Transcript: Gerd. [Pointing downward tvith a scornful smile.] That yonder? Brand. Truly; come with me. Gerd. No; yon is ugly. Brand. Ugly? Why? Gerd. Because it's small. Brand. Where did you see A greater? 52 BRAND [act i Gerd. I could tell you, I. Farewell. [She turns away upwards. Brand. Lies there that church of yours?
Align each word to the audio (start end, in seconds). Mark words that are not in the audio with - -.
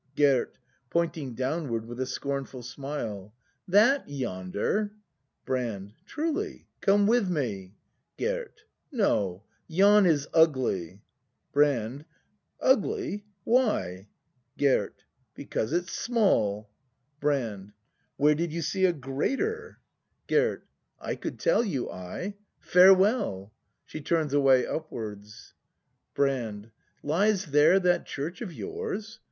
Gerd. 0.15 0.57
[Pointing 0.89 1.35
downward 1.35 1.83
tvith 1.83 1.99
a 1.99 2.07
scornful 2.07 2.63
smile.] 2.63 3.35
That 3.67 4.09
yonder? 4.09 4.93
Brand. 5.45 5.93
Truly; 6.07 6.65
come 6.81 7.05
with 7.05 7.29
me. 7.29 7.75
Gerd. 8.17 8.61
No; 8.91 9.43
yon 9.67 10.07
is 10.07 10.27
ugly. 10.33 11.03
Brand. 11.51 12.05
Ugly? 12.59 13.25
Why? 13.43 14.07
Gerd. 14.57 15.03
Because 15.35 15.71
it's 15.71 15.91
small. 15.91 16.71
Brand. 17.19 17.73
Where 18.17 18.33
did 18.33 18.51
you 18.51 18.63
see 18.63 18.85
A 18.85 18.93
greater? 18.93 19.77
52 20.27 20.27
BRAND 20.27 20.27
[act 20.27 20.31
i 20.31 20.33
Gerd. 20.33 20.61
I 21.11 21.15
could 21.15 21.39
tell 21.39 21.63
you, 21.63 21.91
I. 21.91 22.33
Farewell. 22.57 23.53
[She 23.85 24.01
turns 24.01 24.33
away 24.33 24.65
upwards. 24.65 25.53
Brand. 26.15 26.71
Lies 27.03 27.45
there 27.45 27.79
that 27.79 28.07
church 28.07 28.41
of 28.41 28.51
yours? 28.51 29.19